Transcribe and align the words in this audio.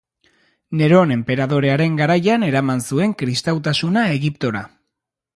Neron 0.79 1.11
enperadorearen 1.17 1.99
garaian 1.99 2.45
eraman 2.47 2.81
zuen 2.87 3.13
kristautasuna 3.19 4.07
Egiptora. 4.15 4.63